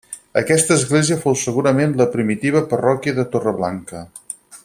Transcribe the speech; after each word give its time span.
Aquesta 0.39 0.77
església 0.79 1.17
fou 1.25 1.37
segurament 1.41 1.93
la 2.01 2.09
primitiva 2.17 2.63
parròquia 2.73 3.17
de 3.19 3.27
Torreblanca. 3.37 4.05